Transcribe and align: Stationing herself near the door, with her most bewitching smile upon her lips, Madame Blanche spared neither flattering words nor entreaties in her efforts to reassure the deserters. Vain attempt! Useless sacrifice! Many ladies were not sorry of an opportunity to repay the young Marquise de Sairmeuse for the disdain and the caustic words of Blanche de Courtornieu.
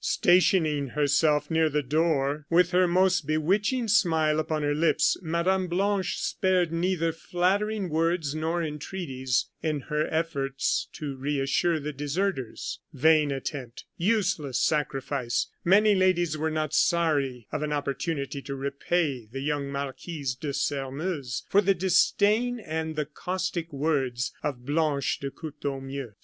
Stationing 0.03 0.87
herself 0.87 1.51
near 1.51 1.69
the 1.69 1.83
door, 1.83 2.47
with 2.49 2.71
her 2.71 2.87
most 2.87 3.27
bewitching 3.27 3.87
smile 3.87 4.39
upon 4.39 4.63
her 4.63 4.73
lips, 4.73 5.15
Madame 5.21 5.67
Blanche 5.67 6.17
spared 6.19 6.71
neither 6.71 7.11
flattering 7.11 7.87
words 7.87 8.33
nor 8.33 8.63
entreaties 8.63 9.51
in 9.61 9.79
her 9.81 10.07
efforts 10.11 10.87
to 10.93 11.13
reassure 11.15 11.79
the 11.79 11.93
deserters. 11.93 12.79
Vain 12.91 13.29
attempt! 13.31 13.85
Useless 13.95 14.57
sacrifice! 14.59 15.51
Many 15.63 15.93
ladies 15.93 16.35
were 16.35 16.49
not 16.49 16.73
sorry 16.73 17.45
of 17.51 17.61
an 17.61 17.71
opportunity 17.71 18.41
to 18.41 18.55
repay 18.55 19.27
the 19.27 19.41
young 19.41 19.71
Marquise 19.71 20.33
de 20.33 20.51
Sairmeuse 20.51 21.43
for 21.47 21.61
the 21.61 21.75
disdain 21.75 22.59
and 22.59 22.95
the 22.95 23.05
caustic 23.05 23.71
words 23.71 24.33
of 24.41 24.65
Blanche 24.65 25.19
de 25.19 25.29
Courtornieu. 25.29 26.13